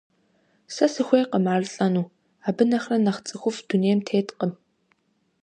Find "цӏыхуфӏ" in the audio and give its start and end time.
3.27-3.61